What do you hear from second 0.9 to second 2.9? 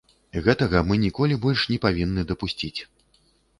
мы ніколі больш не павінны дапусціць.